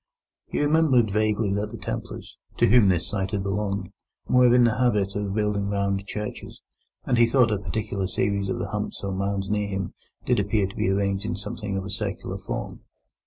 He 0.47 0.59
remembered 0.59 1.11
vaguely 1.11 1.53
that 1.53 1.69
the 1.69 1.77
Templars, 1.77 2.39
to 2.57 2.65
whom 2.65 2.89
this 2.89 3.07
site 3.07 3.29
had 3.29 3.43
belonged, 3.43 3.89
were 4.27 4.51
in 4.51 4.63
the 4.63 4.79
habit 4.79 5.15
of 5.15 5.35
building 5.35 5.67
round 5.69 6.07
churches, 6.07 6.63
and 7.05 7.19
he 7.19 7.27
thought 7.27 7.51
a 7.51 7.59
particular 7.59 8.07
series 8.07 8.49
of 8.49 8.57
the 8.57 8.69
humps 8.69 9.01
or 9.03 9.13
mounds 9.13 9.47
near 9.47 9.67
him 9.67 9.93
did 10.25 10.39
appear 10.39 10.65
to 10.65 10.75
be 10.75 10.89
arranged 10.89 11.23
in 11.25 11.35
something 11.35 11.77
of 11.77 11.85
a 11.85 11.91
circular 11.91 12.39
form. 12.39 12.81